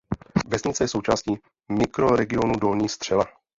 Vesnice 0.47 0.83
je 0.83 0.87
součástí 0.87 1.35
Mikroregionu 1.71 2.55
Dolní 2.59 2.89
Střela. 2.89 3.25